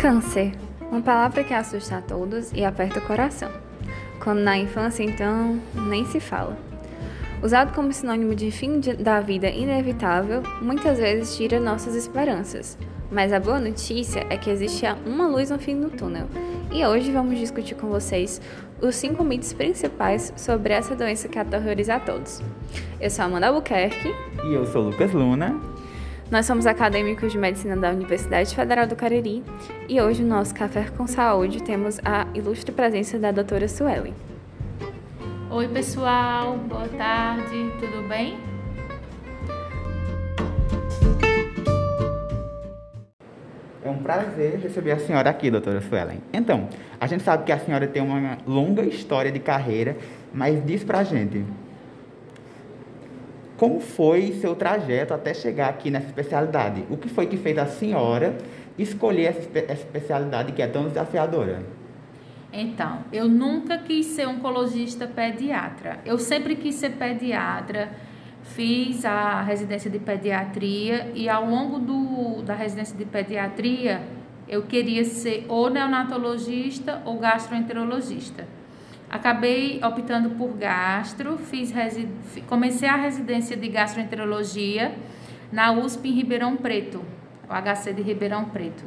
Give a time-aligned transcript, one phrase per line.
[0.00, 0.52] Câncer,
[0.90, 3.50] uma palavra que assusta a todos e aperta o coração.
[4.18, 6.56] Quando na infância, então, nem se fala.
[7.42, 12.78] Usado como sinônimo de fim de, da vida inevitável, muitas vezes tira nossas esperanças.
[13.12, 16.28] Mas a boa notícia é que existe uma luz no fim do túnel.
[16.72, 18.40] E hoje vamos discutir com vocês
[18.80, 22.42] os cinco mitos principais sobre essa doença que aterroriza a todos.
[22.98, 24.08] Eu sou Amanda Albuquerque.
[24.46, 25.60] E eu sou Lucas Luna.
[26.30, 29.42] Nós somos acadêmicos de medicina da Universidade Federal do Cariri
[29.88, 34.14] e hoje no nosso Café com Saúde temos a ilustre presença da doutora Suelen.
[35.50, 38.38] Oi, pessoal, boa tarde, tudo bem?
[43.84, 46.22] É um prazer receber a senhora aqui, doutora Suelen.
[46.32, 46.68] Então,
[47.00, 49.96] a gente sabe que a senhora tem uma longa história de carreira,
[50.32, 51.44] mas diz pra gente,
[53.60, 56.82] como foi seu trajeto até chegar aqui nessa especialidade?
[56.88, 58.38] O que foi que fez a senhora
[58.78, 61.62] escolher essa, especialidade que é tão desafiadora?
[62.50, 65.98] Então, eu nunca quis ser oncologista pediatra.
[66.06, 67.90] Eu sempre quis ser pediatra.
[68.42, 74.00] Fiz a residência de pediatria e ao longo do, da residência de pediatria
[74.48, 78.46] eu queria ser ou neonatologista ou gastroenterologista.
[79.10, 81.72] Acabei optando por gastro, fiz
[82.46, 84.94] comecei a residência de gastroenterologia
[85.50, 87.04] na USP em Ribeirão Preto,
[87.48, 88.84] o HC de Ribeirão Preto.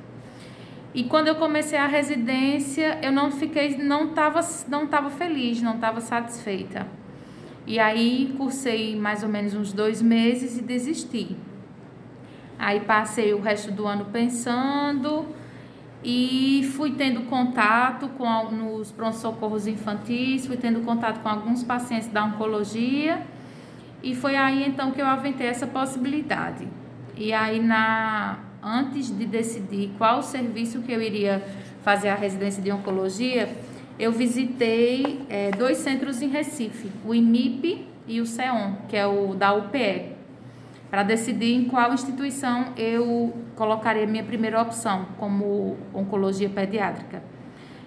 [0.94, 5.75] E quando eu comecei a residência, eu não fiquei, não estava não tava feliz, não
[5.75, 6.88] estava satisfeita.
[7.67, 11.35] E aí cursei mais ou menos uns dois meses e desisti.
[12.57, 15.25] Aí passei o resto do ano pensando,
[16.04, 22.26] e fui tendo contato com nos pronto-socorros infantis, fui tendo contato com alguns pacientes da
[22.26, 23.22] oncologia
[24.02, 26.68] e foi aí então que eu aventei essa possibilidade.
[27.16, 31.44] E aí na antes de decidir qual serviço que eu iria
[31.84, 33.50] fazer a residência de oncologia,
[34.00, 39.34] eu visitei é, dois centros em Recife, o IMIP e o CEON, que é o
[39.36, 40.12] da UPE
[40.94, 47.24] para decidir em qual instituição eu colocaria minha primeira opção, como oncologia pediátrica.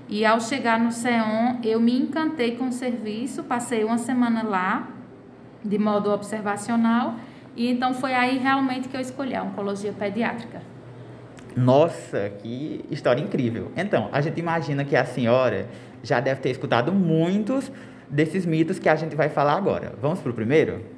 [0.09, 4.89] E ao chegar no CEON, eu me encantei com o serviço, passei uma semana lá,
[5.65, 7.15] de modo observacional,
[7.55, 10.61] e então foi aí realmente que eu escolhi a oncologia pediátrica.
[11.57, 13.71] Nossa, que história incrível.
[13.77, 15.69] Então, a gente imagina que a senhora
[16.03, 17.71] já deve ter escutado muitos
[18.11, 19.95] desses mitos que a gente vai falar agora.
[20.01, 20.96] Vamos para o primeiro?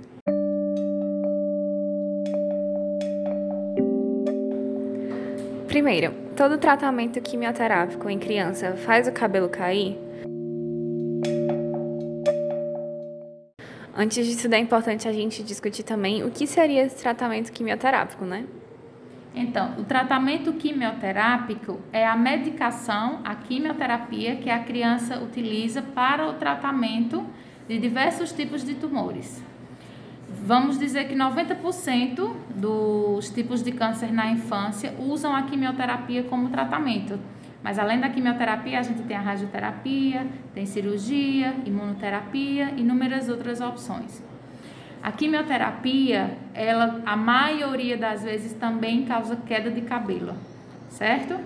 [5.78, 9.96] Primeiro, todo tratamento quimioterápico em criança faz o cabelo cair?
[13.96, 18.44] Antes disso, é importante a gente discutir também o que seria esse tratamento quimioterápico, né?
[19.32, 26.32] Então, o tratamento quimioterápico é a medicação, a quimioterapia que a criança utiliza para o
[26.32, 27.24] tratamento
[27.68, 29.40] de diversos tipos de tumores.
[30.30, 37.18] Vamos dizer que 90% dos tipos de câncer na infância usam a quimioterapia como tratamento.
[37.62, 43.60] Mas além da quimioterapia, a gente tem a radioterapia, tem cirurgia, imunoterapia e inúmeras outras
[43.62, 44.22] opções.
[45.02, 50.34] A quimioterapia, ela, a maioria das vezes também causa queda de cabelo,
[50.90, 51.38] certo?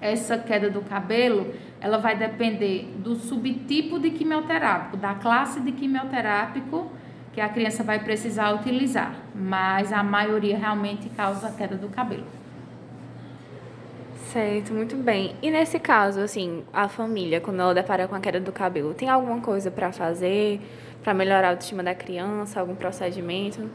[0.00, 6.90] Essa queda do cabelo, ela vai depender do subtipo de quimioterápico, da classe de quimioterápico
[7.32, 12.26] que a criança vai precisar utilizar, mas a maioria realmente causa queda do cabelo.
[14.32, 15.36] Certo, muito bem.
[15.42, 19.08] E nesse caso, assim, a família, quando ela depara com a queda do cabelo, tem
[19.08, 20.60] alguma coisa para fazer
[21.02, 23.68] para melhorar a autoestima da criança, algum procedimento?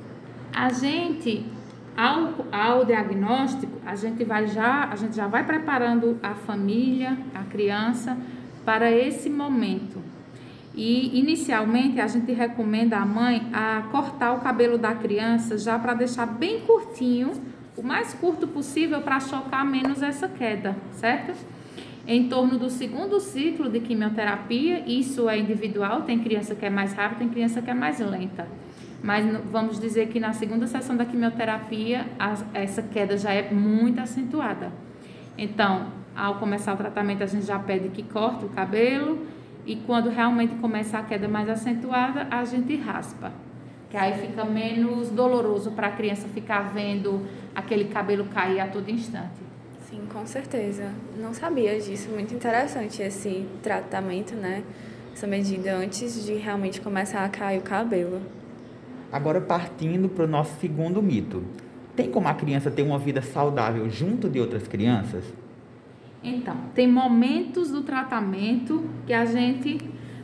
[0.55, 1.45] A gente,
[1.95, 7.43] ao, ao diagnóstico, a gente vai já, a gente já vai preparando a família, a
[7.43, 8.17] criança
[8.63, 10.01] para esse momento
[10.77, 15.95] e inicialmente a gente recomenda a mãe a cortar o cabelo da criança já para
[15.95, 17.31] deixar bem curtinho,
[17.75, 21.33] o mais curto possível para chocar menos essa queda, certo?
[22.05, 26.93] Em torno do segundo ciclo de quimioterapia, isso é individual, tem criança que é mais
[26.93, 28.47] rápida, tem criança que é mais lenta.
[29.03, 32.05] Mas vamos dizer que na segunda sessão da quimioterapia,
[32.53, 34.71] essa queda já é muito acentuada.
[35.35, 39.25] Então, ao começar o tratamento, a gente já pede que corte o cabelo,
[39.67, 43.33] e quando realmente começa a queda mais acentuada, a gente raspa.
[43.89, 48.89] Que aí fica menos doloroso para a criança ficar vendo aquele cabelo cair a todo
[48.89, 49.45] instante.
[49.89, 50.91] Sim, com certeza.
[51.17, 52.09] Não sabia disso.
[52.09, 54.63] Muito interessante esse tratamento, né?
[55.13, 58.21] Essa medida antes de realmente começar a cair o cabelo.
[59.11, 61.43] Agora, partindo para o nosso segundo mito.
[61.93, 65.25] Tem como a criança ter uma vida saudável junto de outras crianças?
[66.23, 69.77] Então, tem momentos do tratamento que a gente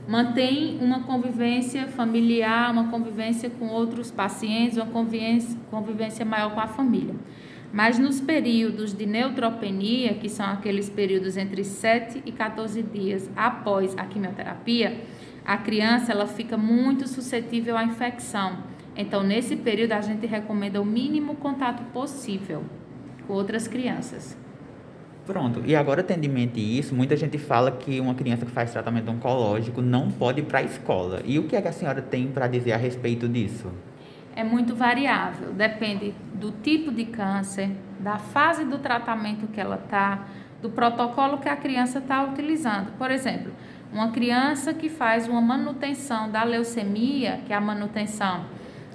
[0.08, 6.68] mantém uma convivência familiar, uma convivência com outros pacientes, uma convivência, convivência maior com a
[6.68, 7.16] família.
[7.72, 13.98] Mas nos períodos de neutropenia, que são aqueles períodos entre 7 e 14 dias após
[13.98, 15.02] a quimioterapia,
[15.44, 18.58] a criança ela fica muito suscetível à infecção.
[18.96, 22.64] Então, nesse período, a gente recomenda o mínimo contato possível
[23.26, 24.38] com outras crianças.
[25.26, 29.10] Pronto, e agora em mente isso, muita gente fala que uma criança que faz tratamento
[29.10, 31.22] oncológico não pode ir para a escola.
[31.24, 33.72] E o que, é que a senhora tem para dizer a respeito disso?
[34.36, 40.26] É muito variável, depende do tipo de câncer, da fase do tratamento que ela está,
[40.62, 42.92] do protocolo que a criança está utilizando.
[42.98, 43.54] Por exemplo,
[43.94, 48.44] uma criança que faz uma manutenção da leucemia, que a manutenção,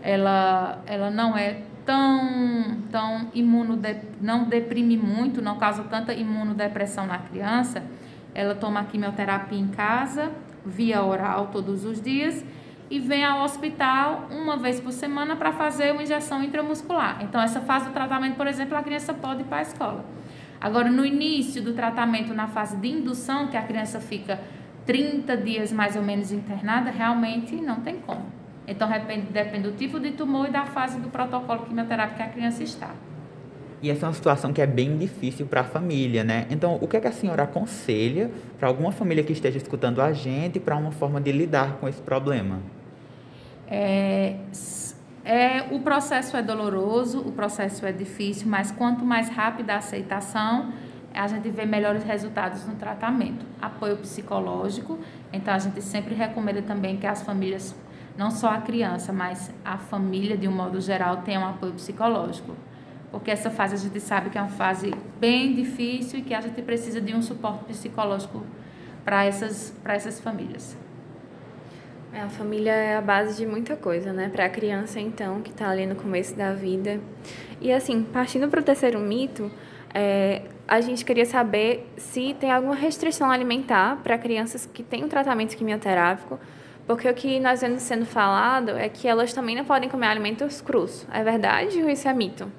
[0.02, 7.16] ela, ela não é tão, tão imunode, não deprime muito, não causa tanta imunodepressão na
[7.16, 7.82] criança,
[8.34, 10.30] ela toma quimioterapia em casa,
[10.66, 12.44] via oral todos os dias
[12.90, 17.22] e vem ao hospital uma vez por semana para fazer uma injeção intramuscular.
[17.22, 20.04] Então, essa fase do tratamento, por exemplo, a criança pode ir para a escola.
[20.60, 24.38] Agora, no início do tratamento, na fase de indução, que a criança fica
[24.84, 28.37] 30 dias mais ou menos internada, realmente não tem como.
[28.68, 28.86] Então,
[29.32, 32.90] depende, do tipo de tumor e da fase do protocolo quimioterápico que a criança está.
[33.80, 36.46] E essa é uma situação que é bem difícil para a família, né?
[36.50, 40.12] Então, o que, é que a senhora aconselha para alguma família que esteja escutando a
[40.12, 42.60] gente para uma forma de lidar com esse problema?
[43.66, 44.36] É,
[45.24, 50.72] é, o processo é doloroso, o processo é difícil, mas quanto mais rápida a aceitação,
[51.14, 53.46] a gente vê melhores resultados no tratamento.
[53.62, 54.98] Apoio psicológico,
[55.32, 57.74] então a gente sempre recomenda também que as famílias
[58.18, 62.52] não só a criança, mas a família, de um modo geral, tenha um apoio psicológico.
[63.12, 66.40] Porque essa fase a gente sabe que é uma fase bem difícil e que a
[66.40, 68.44] gente precisa de um suporte psicológico
[69.04, 70.76] para essas, essas famílias.
[72.12, 74.28] É, a família é a base de muita coisa, né?
[74.28, 77.00] Para a criança, então, que está ali no começo da vida.
[77.60, 79.48] E, assim, partindo para o terceiro mito,
[79.94, 85.08] é, a gente queria saber se tem alguma restrição alimentar para crianças que têm um
[85.08, 86.38] tratamento quimioterápico
[86.88, 90.62] porque o que nós vemos sendo falado é que elas também não podem comer alimentos
[90.62, 91.06] crus.
[91.12, 92.50] É verdade ou isso é mito?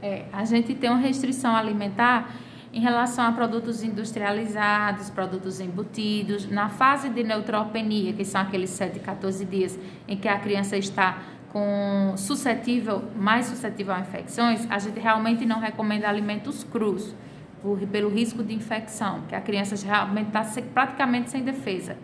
[0.00, 2.32] É, a gente tem uma restrição alimentar
[2.72, 6.48] em relação a produtos industrializados, produtos embutidos.
[6.48, 9.76] Na fase de neutropenia, que são aqueles 7 a 14 dias
[10.06, 11.18] em que a criança está
[11.52, 17.12] com suscetível, mais suscetível a infecções, a gente realmente não recomenda alimentos crus,
[17.60, 21.96] por, pelo risco de infecção, que a criança realmente está praticamente sem defesa.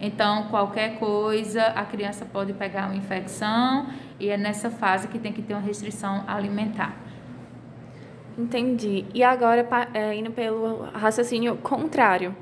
[0.00, 3.86] Então, qualquer coisa, a criança pode pegar uma infecção
[4.18, 6.94] e é nessa fase que tem que ter uma restrição alimentar.
[8.36, 9.04] Entendi.
[9.14, 12.34] E agora, é, indo pelo raciocínio contrário,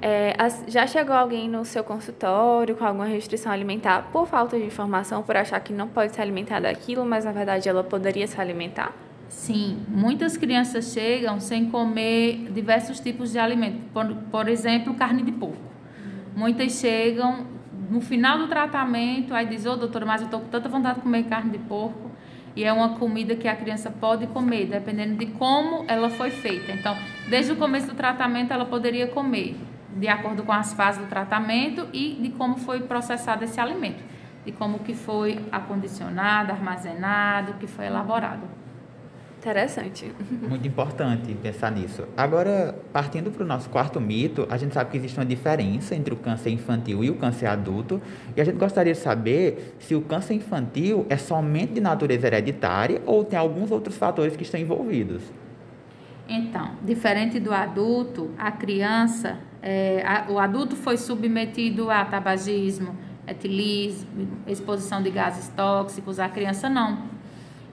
[0.00, 0.34] é,
[0.66, 5.36] já chegou alguém no seu consultório com alguma restrição alimentar por falta de informação, por
[5.36, 8.92] achar que não pode se alimentar daquilo, mas na verdade ela poderia se alimentar?
[9.28, 15.32] Sim, muitas crianças chegam sem comer diversos tipos de alimentos, por, por exemplo, carne de
[15.32, 15.73] porco.
[16.34, 17.46] Muitas chegam
[17.90, 20.96] no final do tratamento, aí diz, ô oh, doutora, mas eu estou com tanta vontade
[20.96, 22.10] de comer carne de porco.
[22.56, 26.72] E é uma comida que a criança pode comer, dependendo de como ela foi feita.
[26.72, 26.96] Então,
[27.28, 29.56] desde o começo do tratamento, ela poderia comer,
[29.96, 34.02] de acordo com as fases do tratamento e de como foi processado esse alimento,
[34.44, 38.63] de como que foi acondicionado, armazenado, que foi elaborado.
[39.44, 40.10] Interessante.
[40.48, 42.08] Muito importante pensar nisso.
[42.16, 46.14] Agora, partindo para o nosso quarto mito, a gente sabe que existe uma diferença entre
[46.14, 48.00] o câncer infantil e o câncer adulto,
[48.34, 53.02] e a gente gostaria de saber se o câncer infantil é somente de natureza hereditária
[53.04, 55.20] ou tem alguns outros fatores que estão envolvidos.
[56.26, 62.96] Então, diferente do adulto, a criança, é, a, o adulto foi submetido a tabagismo,
[63.28, 67.13] etilismo, exposição de gases tóxicos, a criança não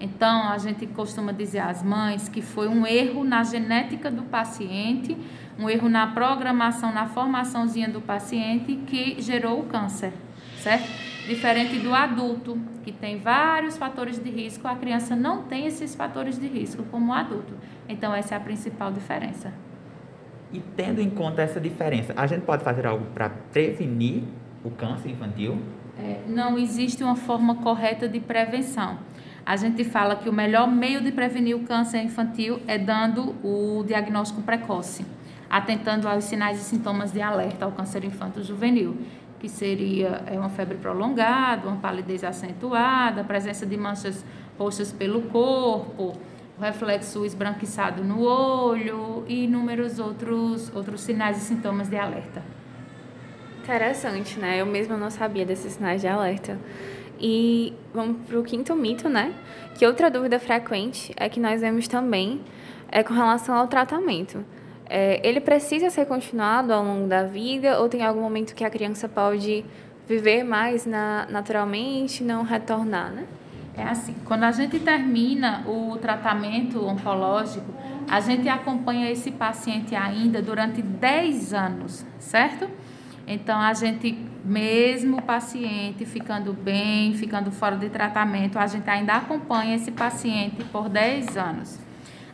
[0.01, 5.15] então, a gente costuma dizer às mães que foi um erro na genética do paciente,
[5.59, 10.11] um erro na programação, na formaçãozinha do paciente que gerou o câncer,
[10.57, 10.89] certo?
[11.27, 16.39] Diferente do adulto, que tem vários fatores de risco, a criança não tem esses fatores
[16.39, 17.53] de risco como o adulto.
[17.87, 19.53] Então, essa é a principal diferença.
[20.51, 24.23] E tendo em conta essa diferença, a gente pode fazer algo para prevenir
[24.63, 25.59] o câncer infantil?
[25.99, 28.97] É, não existe uma forma correta de prevenção
[29.45, 33.83] a gente fala que o melhor meio de prevenir o câncer infantil é dando o
[33.83, 35.05] diagnóstico precoce,
[35.49, 38.97] atentando aos sinais e sintomas de alerta ao câncer infanto-juvenil,
[39.39, 44.23] que seria é, uma febre prolongada, uma palidez acentuada, a presença de manchas
[44.57, 46.15] roxas pelo corpo,
[46.59, 52.43] reflexo esbranquiçado no olho e inúmeros outros, outros sinais e sintomas de alerta.
[53.63, 54.61] Interessante, né?
[54.61, 56.59] Eu mesma não sabia desses sinais de alerta.
[57.21, 59.33] E vamos para o quinto mito, né?
[59.77, 62.41] Que outra dúvida frequente é que nós vemos também
[62.91, 64.43] é com relação ao tratamento.
[64.89, 68.69] É, ele precisa ser continuado ao longo da vida ou tem algum momento que a
[68.69, 69.63] criança pode
[70.07, 73.25] viver mais na, naturalmente, não retornar, né?
[73.77, 77.73] É assim, quando a gente termina o tratamento oncológico,
[78.09, 82.69] a gente acompanha esse paciente ainda durante 10 anos, certo?
[83.25, 89.13] Então, a gente, mesmo o paciente ficando bem, ficando fora de tratamento, a gente ainda
[89.13, 91.79] acompanha esse paciente por 10 anos.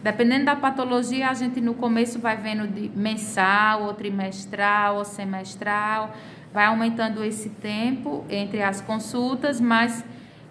[0.02, 6.16] Dependendo da patologia, a gente no começo vai vendo de mensal, ou trimestral, ou semestral,
[6.54, 10.06] vai aumentando esse tempo entre as consultas, mas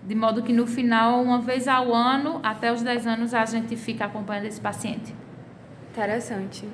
[0.07, 3.77] de modo que no final, uma vez ao ano, até os 10 anos, a gente
[3.77, 5.15] fica acompanhando esse paciente.
[5.91, 6.69] Interessante.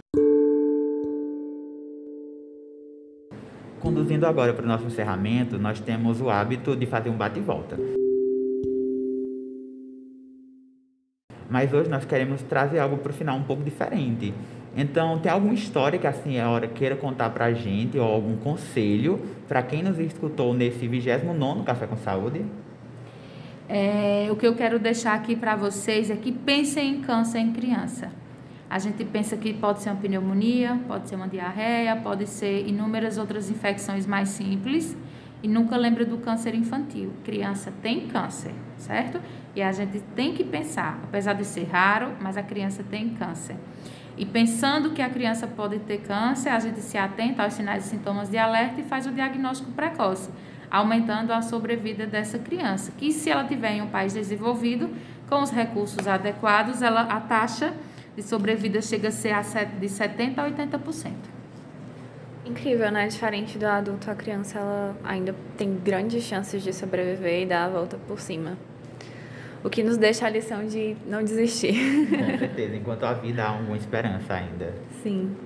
[3.92, 7.42] Conduzindo agora para o nosso encerramento, nós temos o hábito de fazer um bate e
[7.42, 7.78] volta.
[11.50, 14.32] Mas hoje nós queremos trazer algo para o final um pouco diferente.
[14.74, 18.34] Então, tem alguma história que assim a hora queira contar para a gente ou algum
[18.38, 22.46] conselho para quem nos escutou nesse 29 Café com Saúde?
[23.68, 27.52] É, o que eu quero deixar aqui para vocês é que pensem em câncer em
[27.52, 28.21] criança.
[28.72, 33.18] A gente pensa que pode ser uma pneumonia, pode ser uma diarreia, pode ser inúmeras
[33.18, 34.96] outras infecções mais simples
[35.42, 37.12] e nunca lembra do câncer infantil.
[37.22, 39.20] Criança tem câncer, certo?
[39.54, 43.56] E a gente tem que pensar, apesar de ser raro, mas a criança tem câncer.
[44.16, 47.90] E pensando que a criança pode ter câncer, a gente se atenta aos sinais e
[47.90, 50.30] sintomas de alerta e faz o diagnóstico precoce
[50.70, 52.90] aumentando a sobrevida dessa criança.
[52.96, 54.88] Que se ela tiver em um país desenvolvido,
[55.28, 57.74] com os recursos adequados, ela, a taxa
[58.16, 61.12] de sobrevida chega a ser de 70% a 80%.
[62.44, 63.06] Incrível, né?
[63.06, 67.68] Diferente do adulto, a criança ela ainda tem grandes chances de sobreviver e dar a
[67.68, 68.58] volta por cima.
[69.64, 71.74] O que nos deixa a lição de não desistir.
[72.08, 74.74] Com certeza, enquanto a vida há alguma esperança ainda.
[75.02, 75.36] Sim.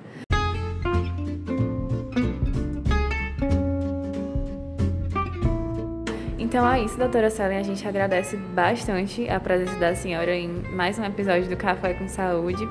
[6.57, 7.59] Então é isso, doutora Selen.
[7.59, 12.09] A gente agradece bastante a presença da senhora em mais um episódio do Café com
[12.09, 12.67] Saúde.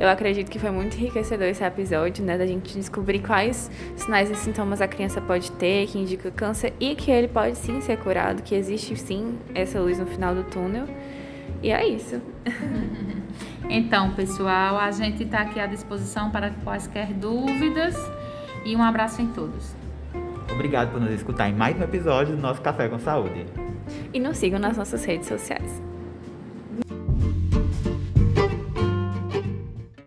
[0.00, 2.38] Eu acredito que foi muito enriquecedor esse episódio, né?
[2.38, 6.94] Da gente descobrir quais sinais e sintomas a criança pode ter, que indica câncer e
[6.94, 10.86] que ele pode sim ser curado, que existe sim essa luz no final do túnel.
[11.62, 12.18] E é isso.
[13.68, 17.96] Então, pessoal, a gente está aqui à disposição para quaisquer dúvidas
[18.64, 19.74] e um abraço em todos.
[20.56, 23.44] Obrigado por nos escutar em mais um episódio do nosso Café com Saúde.
[24.12, 25.82] E nos sigam nas nossas redes sociais.